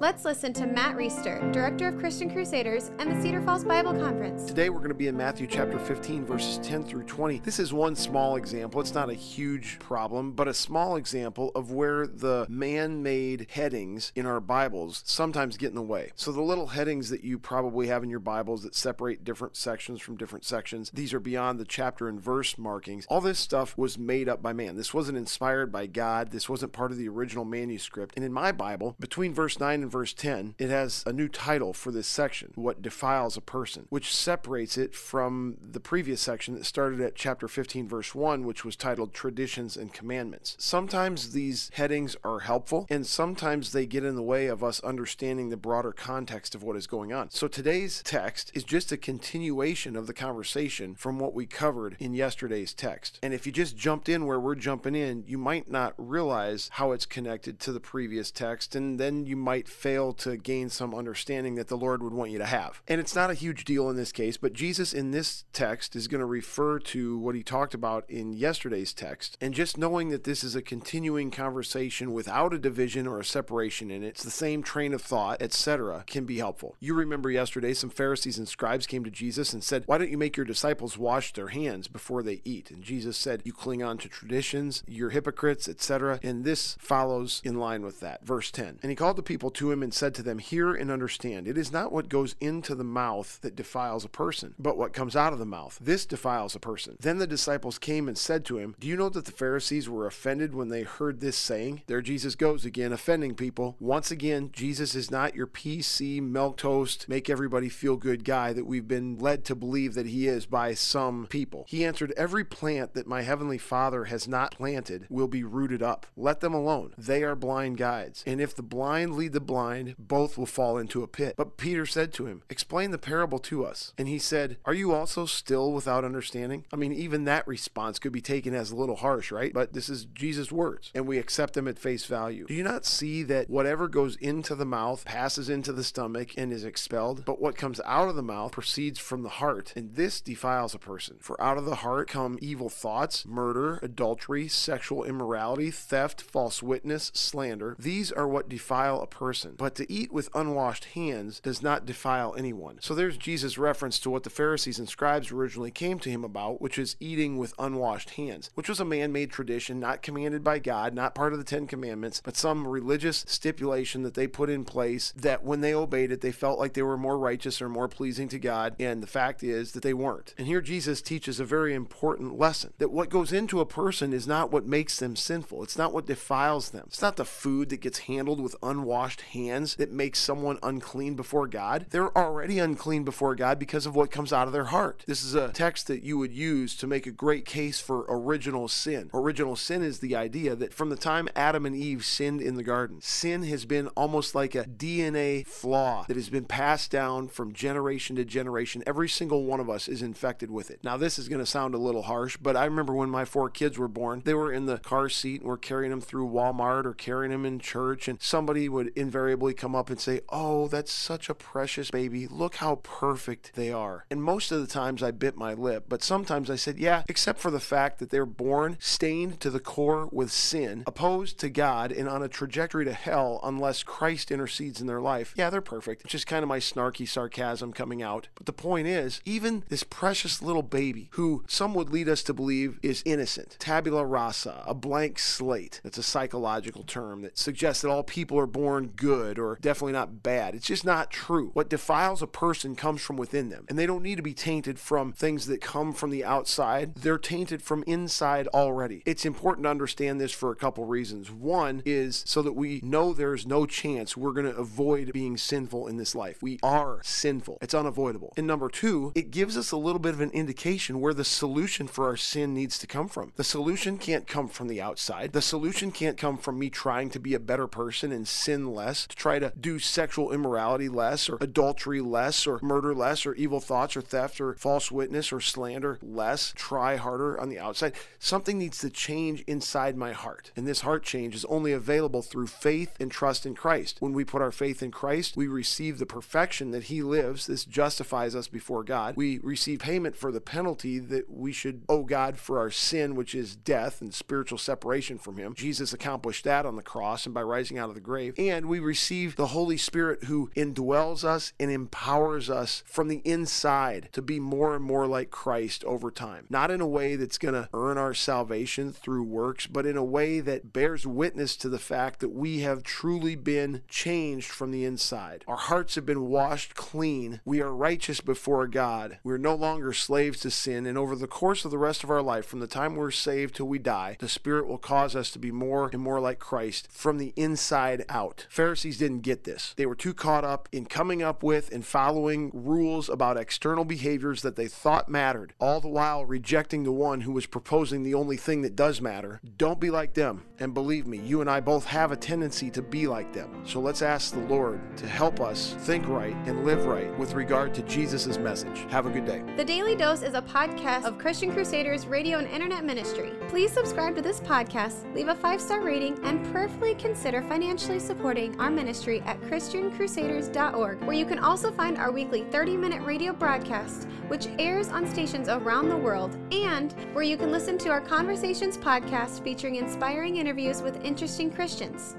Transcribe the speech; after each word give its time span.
Let's 0.00 0.24
listen 0.24 0.52
to 0.52 0.64
Matt 0.64 0.96
Reisetter, 0.96 1.52
Director 1.52 1.88
of 1.88 1.98
Christian 1.98 2.30
Crusaders 2.30 2.92
and 3.00 3.10
the 3.10 3.20
Cedar 3.20 3.42
Falls 3.42 3.64
Bible 3.64 3.92
Conference. 3.94 4.44
Today 4.44 4.70
we're 4.70 4.78
going 4.78 4.90
to 4.90 4.94
be 4.94 5.08
in 5.08 5.16
Matthew 5.16 5.48
chapter 5.48 5.76
15, 5.76 6.24
verses 6.24 6.58
10 6.58 6.84
through 6.84 7.02
20. 7.02 7.40
This 7.40 7.58
is 7.58 7.72
one 7.72 7.96
small 7.96 8.36
example. 8.36 8.80
It's 8.80 8.94
not 8.94 9.10
a 9.10 9.14
huge 9.14 9.80
problem, 9.80 10.34
but 10.34 10.46
a 10.46 10.54
small 10.54 10.94
example 10.94 11.50
of 11.56 11.72
where 11.72 12.06
the 12.06 12.46
man 12.48 13.02
made 13.02 13.48
headings 13.50 14.12
in 14.14 14.24
our 14.24 14.38
Bibles 14.38 15.02
sometimes 15.04 15.56
get 15.56 15.70
in 15.70 15.74
the 15.74 15.82
way. 15.82 16.12
So, 16.14 16.30
the 16.30 16.42
little 16.42 16.68
headings 16.68 17.10
that 17.10 17.24
you 17.24 17.36
probably 17.36 17.88
have 17.88 18.04
in 18.04 18.08
your 18.08 18.20
Bibles 18.20 18.62
that 18.62 18.76
separate 18.76 19.24
different 19.24 19.56
sections 19.56 20.00
from 20.00 20.16
different 20.16 20.44
sections, 20.44 20.92
these 20.94 21.12
are 21.12 21.18
beyond 21.18 21.58
the 21.58 21.64
chapter 21.64 22.06
and 22.06 22.20
verse 22.20 22.56
markings. 22.56 23.04
All 23.06 23.20
this 23.20 23.40
stuff 23.40 23.76
was 23.76 23.98
made 23.98 24.28
up 24.28 24.42
by 24.42 24.52
man. 24.52 24.76
This 24.76 24.94
wasn't 24.94 25.18
inspired 25.18 25.72
by 25.72 25.88
God, 25.88 26.30
this 26.30 26.48
wasn't 26.48 26.72
part 26.72 26.92
of 26.92 26.98
the 26.98 27.08
original 27.08 27.44
manuscript. 27.44 28.14
And 28.14 28.24
in 28.24 28.32
my 28.32 28.52
Bible, 28.52 28.94
between 29.00 29.34
verse 29.34 29.58
9 29.58 29.82
and 29.82 29.87
verse 29.88 30.12
10, 30.12 30.54
it 30.58 30.70
has 30.70 31.02
a 31.06 31.12
new 31.12 31.28
title 31.28 31.72
for 31.72 31.90
this 31.90 32.06
section, 32.06 32.52
What 32.54 32.82
Defiles 32.82 33.36
a 33.36 33.40
Person, 33.40 33.86
which 33.90 34.14
separates 34.14 34.76
it 34.78 34.94
from 34.94 35.56
the 35.60 35.80
previous 35.80 36.20
section 36.20 36.54
that 36.54 36.66
started 36.66 37.00
at 37.00 37.14
chapter 37.14 37.48
15, 37.48 37.88
verse 37.88 38.14
1, 38.14 38.44
which 38.44 38.64
was 38.64 38.76
titled 38.76 39.12
Traditions 39.12 39.76
and 39.76 39.92
Commandments. 39.92 40.56
Sometimes 40.58 41.32
these 41.32 41.70
headings 41.74 42.16
are 42.24 42.40
helpful, 42.40 42.86
and 42.90 43.06
sometimes 43.06 43.72
they 43.72 43.86
get 43.86 44.04
in 44.04 44.14
the 44.14 44.22
way 44.22 44.46
of 44.46 44.62
us 44.64 44.80
understanding 44.80 45.48
the 45.48 45.56
broader 45.56 45.92
context 45.92 46.54
of 46.54 46.62
what 46.62 46.76
is 46.76 46.86
going 46.86 47.12
on. 47.12 47.30
So 47.30 47.48
today's 47.48 48.02
text 48.04 48.50
is 48.54 48.64
just 48.64 48.92
a 48.92 48.96
continuation 48.96 49.96
of 49.96 50.06
the 50.06 50.14
conversation 50.14 50.94
from 50.94 51.18
what 51.18 51.34
we 51.34 51.46
covered 51.46 51.96
in 51.98 52.14
yesterday's 52.14 52.72
text. 52.72 53.18
And 53.22 53.34
if 53.34 53.46
you 53.46 53.52
just 53.52 53.76
jumped 53.76 54.08
in 54.08 54.26
where 54.26 54.40
we're 54.40 54.54
jumping 54.54 54.94
in, 54.94 55.24
you 55.26 55.38
might 55.38 55.70
not 55.70 55.94
realize 55.96 56.70
how 56.74 56.92
it's 56.92 57.06
connected 57.06 57.58
to 57.60 57.72
the 57.72 57.80
previous 57.80 58.30
text, 58.30 58.74
and 58.74 58.98
then 58.98 59.26
you 59.26 59.36
might 59.36 59.68
fail 59.78 60.12
to 60.12 60.36
gain 60.36 60.68
some 60.68 60.94
understanding 60.94 61.54
that 61.54 61.68
the 61.68 61.76
Lord 61.76 62.02
would 62.02 62.12
want 62.12 62.30
you 62.30 62.38
to 62.38 62.46
have. 62.46 62.82
And 62.88 63.00
it's 63.00 63.14
not 63.14 63.30
a 63.30 63.34
huge 63.34 63.64
deal 63.64 63.88
in 63.88 63.96
this 63.96 64.12
case, 64.12 64.36
but 64.36 64.52
Jesus 64.52 64.92
in 64.92 65.12
this 65.12 65.44
text 65.52 65.94
is 65.94 66.08
going 66.08 66.20
to 66.20 66.26
refer 66.26 66.78
to 66.80 67.18
what 67.18 67.34
he 67.34 67.42
talked 67.42 67.74
about 67.74 68.08
in 68.10 68.32
yesterday's 68.32 68.92
text. 68.92 69.36
And 69.40 69.54
just 69.54 69.78
knowing 69.78 70.08
that 70.08 70.24
this 70.24 70.42
is 70.42 70.56
a 70.56 70.62
continuing 70.62 71.30
conversation 71.30 72.12
without 72.12 72.52
a 72.52 72.58
division 72.58 73.06
or 73.06 73.20
a 73.20 73.24
separation 73.24 73.90
in 73.90 74.02
it, 74.02 74.08
it's 74.08 74.24
the 74.24 74.30
same 74.30 74.62
train 74.62 74.92
of 74.92 75.02
thought, 75.02 75.40
etc., 75.40 76.04
can 76.06 76.24
be 76.24 76.38
helpful. 76.38 76.76
You 76.80 76.94
remember 76.94 77.30
yesterday 77.30 77.74
some 77.74 77.90
Pharisees 77.90 78.38
and 78.38 78.48
scribes 78.48 78.86
came 78.86 79.04
to 79.04 79.10
Jesus 79.10 79.52
and 79.52 79.62
said, 79.62 79.84
Why 79.86 79.98
don't 79.98 80.10
you 80.10 80.18
make 80.18 80.36
your 80.36 80.46
disciples 80.46 80.98
wash 80.98 81.32
their 81.32 81.48
hands 81.48 81.86
before 81.86 82.22
they 82.22 82.40
eat? 82.44 82.70
And 82.70 82.82
Jesus 82.82 83.16
said, 83.16 83.42
You 83.44 83.52
cling 83.52 83.82
on 83.82 83.98
to 83.98 84.08
traditions, 84.08 84.82
you're 84.86 85.10
hypocrites, 85.10 85.68
etc. 85.68 86.18
And 86.22 86.44
this 86.44 86.76
follows 86.80 87.40
in 87.44 87.58
line 87.58 87.82
with 87.82 88.00
that. 88.00 88.26
Verse 88.26 88.50
10. 88.50 88.80
And 88.82 88.90
he 88.90 88.96
called 88.96 89.16
the 89.16 89.22
people 89.22 89.50
to 89.52 89.67
him 89.70 89.82
and 89.82 89.92
said 89.92 90.14
to 90.14 90.22
them, 90.22 90.38
Hear 90.38 90.74
and 90.74 90.90
understand. 90.90 91.46
It 91.46 91.58
is 91.58 91.72
not 91.72 91.92
what 91.92 92.08
goes 92.08 92.34
into 92.40 92.74
the 92.74 92.84
mouth 92.84 93.40
that 93.42 93.56
defiles 93.56 94.04
a 94.04 94.08
person, 94.08 94.54
but 94.58 94.76
what 94.76 94.92
comes 94.92 95.16
out 95.16 95.32
of 95.32 95.38
the 95.38 95.46
mouth. 95.46 95.78
This 95.80 96.06
defiles 96.06 96.54
a 96.54 96.60
person. 96.60 96.96
Then 97.00 97.18
the 97.18 97.26
disciples 97.26 97.78
came 97.78 98.08
and 98.08 98.18
said 98.18 98.44
to 98.46 98.58
him, 98.58 98.74
Do 98.78 98.86
you 98.86 98.96
know 98.96 99.08
that 99.08 99.24
the 99.24 99.32
Pharisees 99.32 99.88
were 99.88 100.06
offended 100.06 100.54
when 100.54 100.68
they 100.68 100.82
heard 100.82 101.20
this 101.20 101.36
saying? 101.36 101.82
There 101.86 102.02
Jesus 102.02 102.34
goes 102.34 102.64
again, 102.64 102.92
offending 102.92 103.34
people. 103.34 103.76
Once 103.80 104.10
again, 104.10 104.50
Jesus 104.52 104.94
is 104.94 105.10
not 105.10 105.34
your 105.34 105.46
PC, 105.46 106.22
milk 106.22 106.56
toast, 106.56 107.08
make 107.08 107.28
everybody 107.28 107.68
feel 107.68 107.96
good 107.96 108.24
guy 108.24 108.52
that 108.52 108.66
we've 108.66 108.88
been 108.88 109.18
led 109.18 109.44
to 109.46 109.54
believe 109.54 109.94
that 109.94 110.06
he 110.06 110.26
is 110.26 110.46
by 110.46 110.74
some 110.74 111.26
people. 111.26 111.64
He 111.68 111.84
answered, 111.84 112.12
Every 112.16 112.44
plant 112.44 112.94
that 112.94 113.06
my 113.06 113.22
heavenly 113.22 113.58
Father 113.58 114.04
has 114.04 114.26
not 114.26 114.56
planted 114.56 115.06
will 115.08 115.28
be 115.28 115.42
rooted 115.42 115.82
up. 115.82 116.06
Let 116.16 116.40
them 116.40 116.54
alone. 116.54 116.94
They 116.96 117.22
are 117.22 117.36
blind 117.36 117.76
guides. 117.76 118.22
And 118.26 118.40
if 118.40 118.54
the 118.54 118.62
blind 118.62 119.14
lead 119.14 119.32
the 119.32 119.40
blind, 119.40 119.57
both 119.98 120.38
will 120.38 120.46
fall 120.46 120.78
into 120.78 121.02
a 121.02 121.08
pit. 121.08 121.34
But 121.36 121.56
Peter 121.56 121.86
said 121.86 122.12
to 122.14 122.26
him, 122.26 122.42
Explain 122.50 122.90
the 122.90 122.98
parable 122.98 123.38
to 123.40 123.64
us. 123.64 123.92
And 123.98 124.08
he 124.08 124.18
said, 124.18 124.56
Are 124.64 124.74
you 124.74 124.92
also 124.92 125.26
still 125.26 125.72
without 125.72 126.04
understanding? 126.04 126.64
I 126.72 126.76
mean, 126.76 126.92
even 126.92 127.24
that 127.24 127.46
response 127.46 127.98
could 127.98 128.12
be 128.12 128.20
taken 128.20 128.54
as 128.54 128.70
a 128.70 128.76
little 128.76 128.96
harsh, 128.96 129.32
right? 129.32 129.52
But 129.52 129.72
this 129.72 129.88
is 129.88 130.04
Jesus' 130.04 130.52
words, 130.52 130.90
and 130.94 131.06
we 131.06 131.18
accept 131.18 131.54
them 131.54 131.68
at 131.68 131.78
face 131.78 132.04
value. 132.04 132.46
Do 132.46 132.54
you 132.54 132.62
not 132.62 132.86
see 132.86 133.22
that 133.24 133.50
whatever 133.50 133.88
goes 133.88 134.16
into 134.16 134.54
the 134.54 134.64
mouth 134.64 135.04
passes 135.04 135.48
into 135.48 135.72
the 135.72 135.84
stomach 135.84 136.30
and 136.36 136.52
is 136.52 136.64
expelled? 136.64 137.24
But 137.24 137.40
what 137.40 137.56
comes 137.56 137.80
out 137.84 138.08
of 138.08 138.16
the 138.16 138.22
mouth 138.22 138.52
proceeds 138.52 138.98
from 138.98 139.22
the 139.22 139.28
heart, 139.28 139.72
and 139.74 139.94
this 139.94 140.20
defiles 140.20 140.74
a 140.74 140.78
person. 140.78 141.16
For 141.20 141.40
out 141.40 141.58
of 141.58 141.64
the 141.64 141.76
heart 141.76 142.08
come 142.08 142.38
evil 142.40 142.68
thoughts, 142.68 143.26
murder, 143.26 143.78
adultery, 143.82 144.48
sexual 144.48 145.04
immorality, 145.04 145.70
theft, 145.70 146.20
false 146.20 146.62
witness, 146.62 147.10
slander. 147.14 147.76
These 147.78 148.12
are 148.12 148.28
what 148.28 148.48
defile 148.48 149.00
a 149.00 149.06
person. 149.06 149.47
But 149.56 149.74
to 149.76 149.90
eat 149.92 150.12
with 150.12 150.28
unwashed 150.34 150.86
hands 150.86 151.40
does 151.40 151.62
not 151.62 151.86
defile 151.86 152.34
anyone. 152.36 152.78
So 152.80 152.94
there's 152.94 153.16
Jesus' 153.16 153.58
reference 153.58 153.98
to 154.00 154.10
what 154.10 154.22
the 154.24 154.30
Pharisees 154.30 154.78
and 154.78 154.88
scribes 154.88 155.30
originally 155.30 155.70
came 155.70 155.98
to 156.00 156.10
him 156.10 156.24
about, 156.24 156.60
which 156.60 156.78
is 156.78 156.96
eating 157.00 157.38
with 157.38 157.54
unwashed 157.58 158.10
hands, 158.10 158.50
which 158.54 158.68
was 158.68 158.80
a 158.80 158.84
man 158.84 159.12
made 159.12 159.30
tradition 159.30 159.80
not 159.80 160.02
commanded 160.02 160.42
by 160.44 160.58
God, 160.58 160.94
not 160.94 161.14
part 161.14 161.32
of 161.32 161.38
the 161.38 161.44
Ten 161.44 161.66
Commandments, 161.66 162.20
but 162.24 162.36
some 162.36 162.66
religious 162.66 163.24
stipulation 163.28 164.02
that 164.02 164.14
they 164.14 164.26
put 164.26 164.50
in 164.50 164.64
place 164.64 165.12
that 165.16 165.44
when 165.44 165.60
they 165.60 165.74
obeyed 165.74 166.12
it, 166.12 166.20
they 166.20 166.32
felt 166.32 166.58
like 166.58 166.74
they 166.74 166.82
were 166.82 166.96
more 166.96 167.18
righteous 167.18 167.62
or 167.62 167.68
more 167.68 167.88
pleasing 167.88 168.28
to 168.28 168.38
God. 168.38 168.74
And 168.78 169.02
the 169.02 169.06
fact 169.06 169.42
is 169.42 169.72
that 169.72 169.82
they 169.82 169.94
weren't. 169.94 170.34
And 170.36 170.46
here 170.46 170.60
Jesus 170.60 171.02
teaches 171.02 171.40
a 171.40 171.44
very 171.44 171.74
important 171.74 172.38
lesson 172.38 172.72
that 172.78 172.90
what 172.90 173.10
goes 173.10 173.32
into 173.32 173.60
a 173.60 173.66
person 173.66 174.12
is 174.12 174.26
not 174.26 174.52
what 174.52 174.66
makes 174.66 174.98
them 174.98 175.16
sinful, 175.16 175.62
it's 175.62 175.78
not 175.78 175.92
what 175.92 176.06
defiles 176.06 176.70
them, 176.70 176.84
it's 176.88 177.02
not 177.02 177.16
the 177.16 177.24
food 177.24 177.68
that 177.70 177.80
gets 177.80 178.00
handled 178.00 178.40
with 178.40 178.56
unwashed 178.62 179.20
hands 179.28 179.76
that 179.76 179.90
makes 179.90 180.18
someone 180.18 180.58
unclean 180.62 181.14
before 181.14 181.46
God. 181.46 181.86
They're 181.90 182.16
already 182.16 182.58
unclean 182.58 183.04
before 183.04 183.34
God 183.34 183.58
because 183.58 183.86
of 183.86 183.94
what 183.94 184.10
comes 184.10 184.32
out 184.32 184.46
of 184.46 184.52
their 184.52 184.66
heart. 184.66 185.04
This 185.06 185.22
is 185.22 185.34
a 185.34 185.48
text 185.48 185.86
that 185.88 186.02
you 186.02 186.18
would 186.18 186.32
use 186.32 186.76
to 186.76 186.86
make 186.86 187.06
a 187.06 187.10
great 187.10 187.44
case 187.44 187.80
for 187.80 188.04
original 188.08 188.68
sin. 188.68 189.10
Original 189.12 189.56
sin 189.56 189.82
is 189.82 190.00
the 190.00 190.16
idea 190.16 190.56
that 190.56 190.72
from 190.72 190.90
the 190.90 190.96
time 190.96 191.28
Adam 191.34 191.66
and 191.66 191.76
Eve 191.76 192.04
sinned 192.04 192.40
in 192.40 192.56
the 192.56 192.62
garden, 192.62 193.00
sin 193.00 193.42
has 193.44 193.64
been 193.64 193.88
almost 193.88 194.34
like 194.34 194.54
a 194.54 194.64
DNA 194.64 195.46
flaw 195.46 196.04
that 196.08 196.16
has 196.16 196.30
been 196.30 196.44
passed 196.44 196.90
down 196.90 197.28
from 197.28 197.52
generation 197.52 198.16
to 198.16 198.24
generation. 198.24 198.82
Every 198.86 199.08
single 199.08 199.44
one 199.44 199.60
of 199.60 199.70
us 199.70 199.88
is 199.88 200.02
infected 200.02 200.50
with 200.50 200.70
it. 200.70 200.80
Now, 200.82 200.96
this 200.96 201.18
is 201.18 201.28
going 201.28 201.40
to 201.40 201.46
sound 201.46 201.74
a 201.74 201.78
little 201.78 202.02
harsh, 202.02 202.36
but 202.36 202.56
I 202.56 202.64
remember 202.64 202.94
when 202.94 203.10
my 203.10 203.24
four 203.24 203.50
kids 203.50 203.78
were 203.78 203.88
born, 203.88 204.22
they 204.24 204.34
were 204.34 204.52
in 204.52 204.66
the 204.66 204.78
car 204.78 205.08
seat 205.08 205.40
and 205.40 205.48
we're 205.48 205.56
carrying 205.56 205.90
them 205.90 206.00
through 206.00 206.28
Walmart 206.28 206.84
or 206.84 206.94
carrying 206.94 207.32
them 207.32 207.44
in 207.44 207.58
church, 207.58 208.08
and 208.08 208.20
somebody 208.20 208.68
would 208.68 208.92
invariably 209.18 209.52
come 209.52 209.74
up 209.74 209.90
and 209.90 210.00
say, 210.00 210.20
Oh, 210.28 210.68
that's 210.68 210.92
such 210.92 211.28
a 211.28 211.34
precious 211.34 211.90
baby. 211.90 212.28
Look 212.28 212.56
how 212.56 212.76
perfect 212.76 213.52
they 213.56 213.72
are. 213.72 214.04
And 214.12 214.22
most 214.22 214.52
of 214.52 214.60
the 214.60 214.66
times 214.68 215.02
I 215.02 215.10
bit 215.10 215.36
my 215.36 215.54
lip, 215.54 215.86
but 215.88 216.04
sometimes 216.04 216.48
I 216.48 216.54
said, 216.54 216.78
Yeah, 216.78 217.02
except 217.08 217.40
for 217.40 217.50
the 217.50 217.58
fact 217.58 217.98
that 217.98 218.10
they're 218.10 218.24
born 218.24 218.76
stained 218.78 219.40
to 219.40 219.50
the 219.50 219.58
core 219.58 220.08
with 220.12 220.30
sin, 220.30 220.84
opposed 220.86 221.40
to 221.40 221.50
God, 221.50 221.90
and 221.90 222.08
on 222.08 222.22
a 222.22 222.28
trajectory 222.28 222.84
to 222.84 222.92
hell 222.92 223.40
unless 223.42 223.82
Christ 223.82 224.30
intercedes 224.30 224.80
in 224.80 224.86
their 224.86 225.00
life. 225.00 225.34
Yeah, 225.36 225.50
they're 225.50 225.60
perfect. 225.60 226.02
It's 226.02 226.12
just 226.12 226.28
kind 226.28 226.44
of 226.44 226.48
my 226.48 226.60
snarky 226.60 227.08
sarcasm 227.08 227.72
coming 227.72 228.00
out. 228.00 228.28
But 228.36 228.46
the 228.46 228.52
point 228.52 228.86
is, 228.86 229.20
even 229.24 229.64
this 229.68 229.82
precious 229.82 230.40
little 230.40 230.62
baby, 230.62 231.08
who 231.12 231.42
some 231.48 231.74
would 231.74 231.90
lead 231.90 232.08
us 232.08 232.22
to 232.24 232.32
believe 232.32 232.78
is 232.84 233.02
innocent, 233.04 233.56
tabula 233.58 234.04
rasa, 234.04 234.62
a 234.64 234.74
blank 234.74 235.18
slate, 235.18 235.80
that's 235.82 235.98
a 235.98 236.04
psychological 236.04 236.84
term 236.84 237.22
that 237.22 237.36
suggests 237.36 237.82
that 237.82 237.90
all 237.90 238.04
people 238.04 238.38
are 238.38 238.46
born 238.46 238.92
good 238.94 239.07
or 239.08 239.58
definitely 239.60 239.92
not 239.92 240.22
bad. 240.22 240.54
It's 240.54 240.66
just 240.66 240.84
not 240.84 241.10
true. 241.10 241.50
What 241.54 241.70
defiles 241.70 242.22
a 242.22 242.26
person 242.26 242.76
comes 242.76 243.00
from 243.00 243.16
within 243.16 243.48
them, 243.48 243.64
and 243.68 243.78
they 243.78 243.86
don't 243.86 244.02
need 244.02 244.16
to 244.16 244.22
be 244.22 244.34
tainted 244.34 244.78
from 244.78 245.12
things 245.12 245.46
that 245.46 245.60
come 245.60 245.92
from 245.92 246.10
the 246.10 246.24
outside. 246.24 246.94
They're 246.94 247.18
tainted 247.18 247.62
from 247.62 247.84
inside 247.86 248.48
already. 248.48 249.02
It's 249.06 249.24
important 249.24 249.64
to 249.64 249.70
understand 249.70 250.20
this 250.20 250.32
for 250.32 250.50
a 250.50 250.56
couple 250.56 250.84
reasons. 250.84 251.30
One 251.30 251.82
is 251.84 252.22
so 252.26 252.42
that 252.42 252.52
we 252.52 252.80
know 252.82 253.12
there's 253.12 253.46
no 253.46 253.66
chance 253.66 254.16
we're 254.16 254.32
going 254.32 254.52
to 254.52 254.56
avoid 254.56 255.12
being 255.12 255.36
sinful 255.36 255.86
in 255.86 255.96
this 255.96 256.14
life. 256.14 256.42
We 256.42 256.58
are 256.62 257.00
sinful, 257.02 257.58
it's 257.60 257.74
unavoidable. 257.74 258.32
And 258.36 258.46
number 258.46 258.68
two, 258.68 259.12
it 259.14 259.30
gives 259.30 259.56
us 259.56 259.72
a 259.72 259.76
little 259.76 259.98
bit 259.98 260.14
of 260.14 260.20
an 260.20 260.30
indication 260.30 261.00
where 261.00 261.14
the 261.14 261.24
solution 261.24 261.86
for 261.86 262.06
our 262.06 262.16
sin 262.16 262.54
needs 262.54 262.78
to 262.78 262.86
come 262.86 263.08
from. 263.08 263.32
The 263.36 263.44
solution 263.44 263.98
can't 263.98 264.26
come 264.26 264.48
from 264.48 264.68
the 264.68 264.80
outside, 264.80 265.32
the 265.32 265.42
solution 265.42 265.90
can't 265.92 266.18
come 266.18 266.36
from 266.36 266.58
me 266.58 266.70
trying 266.70 267.10
to 267.10 267.20
be 267.20 267.34
a 267.34 267.40
better 267.40 267.66
person 267.66 268.12
and 268.12 268.26
sin 268.26 268.74
less 268.74 268.97
less, 268.98 269.06
to 269.06 269.16
try 269.16 269.38
to 269.38 269.52
do 269.58 269.78
sexual 269.78 270.32
immorality 270.32 270.88
less, 270.88 271.28
or 271.28 271.38
adultery 271.40 272.00
less, 272.00 272.46
or 272.46 272.58
murder 272.62 272.94
less, 272.94 273.26
or 273.26 273.34
evil 273.34 273.60
thoughts, 273.60 273.96
or 273.96 274.02
theft, 274.02 274.40
or 274.40 274.54
false 274.54 274.90
witness, 274.90 275.32
or 275.32 275.40
slander 275.40 275.98
less, 276.02 276.52
try 276.56 276.96
harder 276.96 277.40
on 277.40 277.48
the 277.48 277.58
outside. 277.58 277.94
Something 278.18 278.58
needs 278.58 278.78
to 278.78 278.90
change 278.90 279.42
inside 279.46 279.96
my 279.96 280.12
heart. 280.12 280.50
And 280.56 280.66
this 280.66 280.80
heart 280.80 281.02
change 281.02 281.34
is 281.34 281.44
only 281.46 281.72
available 281.72 282.22
through 282.22 282.48
faith 282.48 282.94
and 283.00 283.10
trust 283.10 283.46
in 283.46 283.54
Christ. 283.54 283.98
When 284.00 284.12
we 284.12 284.24
put 284.24 284.42
our 284.42 284.52
faith 284.52 284.82
in 284.82 284.90
Christ, 284.90 285.36
we 285.36 285.46
receive 285.46 285.98
the 285.98 286.06
perfection 286.06 286.70
that 286.72 286.84
He 286.84 287.02
lives. 287.02 287.46
This 287.46 287.64
justifies 287.64 288.34
us 288.34 288.48
before 288.48 288.82
God. 288.82 289.16
We 289.16 289.38
receive 289.38 289.80
payment 289.80 290.16
for 290.16 290.32
the 290.32 290.40
penalty 290.40 290.98
that 290.98 291.30
we 291.30 291.52
should 291.52 291.82
owe 291.88 292.04
God 292.04 292.38
for 292.38 292.58
our 292.58 292.70
sin, 292.70 293.14
which 293.14 293.34
is 293.34 293.56
death 293.56 294.00
and 294.00 294.12
spiritual 294.12 294.58
separation 294.58 295.18
from 295.18 295.36
Him. 295.36 295.54
Jesus 295.54 295.92
accomplished 295.92 296.44
that 296.44 296.66
on 296.66 296.76
the 296.76 296.82
cross 296.82 297.26
and 297.26 297.34
by 297.34 297.42
rising 297.42 297.78
out 297.78 297.88
of 297.88 297.94
the 297.94 298.00
grave. 298.00 298.34
And 298.38 298.66
we 298.66 298.80
receive 298.88 299.36
the 299.36 299.48
Holy 299.48 299.76
Spirit 299.76 300.24
who 300.24 300.50
indwells 300.56 301.22
us 301.22 301.52
and 301.60 301.70
empowers 301.70 302.48
us 302.48 302.82
from 302.86 303.08
the 303.08 303.20
inside 303.22 304.08
to 304.12 304.22
be 304.22 304.40
more 304.40 304.74
and 304.74 304.82
more 304.82 305.06
like 305.06 305.30
Christ 305.30 305.84
over 305.84 306.10
time. 306.10 306.46
Not 306.48 306.70
in 306.70 306.80
a 306.80 306.86
way 306.86 307.14
that's 307.14 307.36
going 307.36 307.52
to 307.52 307.68
earn 307.74 307.98
our 307.98 308.14
salvation 308.14 308.94
through 308.94 309.24
works, 309.24 309.66
but 309.66 309.84
in 309.84 309.98
a 309.98 310.04
way 310.04 310.40
that 310.40 310.72
bears 310.72 311.06
witness 311.06 311.54
to 311.56 311.68
the 311.68 311.78
fact 311.78 312.20
that 312.20 312.30
we 312.30 312.60
have 312.60 312.82
truly 312.82 313.36
been 313.36 313.82
changed 313.88 314.50
from 314.50 314.70
the 314.70 314.86
inside. 314.86 315.44
Our 315.46 315.56
hearts 315.56 315.94
have 315.96 316.06
been 316.06 316.30
washed 316.30 316.74
clean. 316.74 317.42
We 317.44 317.60
are 317.60 317.74
righteous 317.74 318.22
before 318.22 318.66
God. 318.68 319.18
We're 319.22 319.36
no 319.36 319.54
longer 319.54 319.92
slaves 319.92 320.40
to 320.40 320.50
sin. 320.50 320.86
And 320.86 320.96
over 320.96 321.14
the 321.14 321.26
course 321.26 321.66
of 321.66 321.70
the 321.70 321.76
rest 321.76 322.02
of 322.02 322.10
our 322.10 322.22
life, 322.22 322.46
from 322.46 322.60
the 322.60 322.66
time 322.66 322.96
we're 322.96 323.10
saved 323.10 323.56
till 323.56 323.68
we 323.68 323.78
die, 323.78 324.16
the 324.18 324.30
Spirit 324.30 324.66
will 324.66 324.78
cause 324.78 325.14
us 325.14 325.30
to 325.32 325.38
be 325.38 325.50
more 325.50 325.90
and 325.92 326.00
more 326.00 326.20
like 326.20 326.38
Christ 326.38 326.88
from 326.90 327.18
the 327.18 327.34
inside 327.36 328.06
out. 328.08 328.46
Pharisees 328.48 328.77
didn't 328.82 329.20
get 329.20 329.44
this. 329.44 329.74
They 329.76 329.86
were 329.86 329.94
too 329.94 330.14
caught 330.14 330.44
up 330.44 330.68
in 330.70 330.86
coming 330.86 331.22
up 331.22 331.42
with 331.42 331.72
and 331.72 331.84
following 331.84 332.50
rules 332.54 333.08
about 333.08 333.36
external 333.36 333.84
behaviors 333.84 334.42
that 334.42 334.56
they 334.56 334.68
thought 334.68 335.08
mattered, 335.08 335.52
all 335.58 335.80
the 335.80 335.88
while 335.88 336.24
rejecting 336.24 336.84
the 336.84 336.92
one 336.92 337.22
who 337.22 337.32
was 337.32 337.46
proposing 337.46 338.02
the 338.02 338.14
only 338.14 338.36
thing 338.36 338.62
that 338.62 338.76
does 338.76 339.00
matter. 339.00 339.40
Don't 339.56 339.80
be 339.80 339.90
like 339.90 340.14
them. 340.14 340.44
And 340.60 340.74
believe 340.74 341.06
me, 341.06 341.18
you 341.18 341.40
and 341.40 341.48
I 341.48 341.60
both 341.60 341.84
have 341.86 342.12
a 342.12 342.16
tendency 342.16 342.70
to 342.70 342.82
be 342.82 343.06
like 343.06 343.32
them. 343.32 343.62
So 343.64 343.80
let's 343.80 344.02
ask 344.02 344.32
the 344.32 344.40
Lord 344.40 344.80
to 344.98 345.06
help 345.06 345.40
us 345.40 345.74
think 345.80 346.06
right 346.08 346.34
and 346.46 346.64
live 346.64 346.84
right 346.86 347.16
with 347.18 347.34
regard 347.34 347.74
to 347.74 347.82
Jesus' 347.82 348.38
message. 348.38 348.86
Have 348.90 349.06
a 349.06 349.10
good 349.10 349.24
day. 349.24 349.42
The 349.56 349.64
Daily 349.64 349.94
Dose 349.94 350.22
is 350.22 350.34
a 350.34 350.42
podcast 350.42 351.04
of 351.04 351.18
Christian 351.18 351.52
Crusaders 351.52 352.06
radio 352.06 352.38
and 352.38 352.48
internet 352.48 352.84
ministry. 352.84 353.32
Please 353.48 353.72
subscribe 353.72 354.16
to 354.16 354.22
this 354.22 354.40
podcast, 354.40 355.12
leave 355.14 355.28
a 355.28 355.34
five 355.34 355.60
star 355.60 355.80
rating, 355.80 356.18
and 356.24 356.44
prayerfully 356.52 356.94
consider 356.94 357.42
financially 357.42 357.98
supporting 357.98 358.58
our 358.68 358.74
ministry 358.74 359.22
at 359.22 359.40
ChristianCrusaders.org, 359.40 361.02
where 361.04 361.16
you 361.16 361.24
can 361.24 361.38
also 361.38 361.72
find 361.72 361.96
our 361.96 362.12
weekly 362.12 362.44
30 362.50 362.76
minute 362.76 363.02
radio 363.02 363.32
broadcast, 363.32 364.06
which 364.28 364.48
airs 364.58 364.90
on 364.90 365.06
stations 365.08 365.48
around 365.48 365.88
the 365.88 365.96
world, 365.96 366.36
and 366.52 366.92
where 367.14 367.24
you 367.24 367.38
can 367.38 367.50
listen 367.50 367.78
to 367.78 367.88
our 367.88 368.02
Conversations 368.02 368.76
podcast 368.76 369.42
featuring 369.42 369.76
inspiring 369.76 370.36
interviews 370.36 370.82
with 370.82 371.02
interesting 371.02 371.50
Christians. 371.50 372.14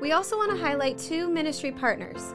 We 0.00 0.10
also 0.10 0.36
want 0.36 0.50
to 0.50 0.56
highlight 0.56 0.98
two 0.98 1.28
ministry 1.28 1.70
partners. 1.70 2.34